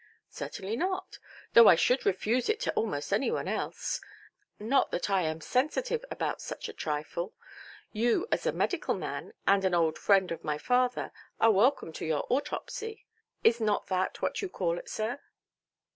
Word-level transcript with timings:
"Certainly 0.31 0.77
not; 0.77 1.19
though 1.53 1.67
I 1.67 1.75
should 1.75 2.07
refuse 2.07 2.49
it 2.49 2.59
to 2.61 2.73
almost 2.73 3.13
any 3.13 3.29
one 3.29 3.47
else. 3.47 4.01
Not 4.57 4.89
that 4.89 5.11
I 5.11 5.21
am 5.21 5.41
sensitive 5.41 6.03
about 6.09 6.41
such 6.41 6.67
a 6.67 6.73
trifle. 6.73 7.35
You, 7.91 8.25
as 8.31 8.47
a 8.47 8.51
medical 8.51 8.95
man, 8.95 9.33
and 9.45 9.63
an 9.63 9.75
old 9.75 9.99
friend 9.99 10.31
of 10.31 10.43
my 10.43 10.57
father, 10.57 11.11
are 11.39 11.51
welcome 11.51 11.93
to 11.93 12.05
your 12.07 12.25
autopsy. 12.31 13.05
Is 13.43 13.61
not 13.61 13.89
that 13.89 14.23
what 14.23 14.41
you 14.41 14.49
call 14.49 14.79
it, 14.79 14.89
sir"? 14.89 15.19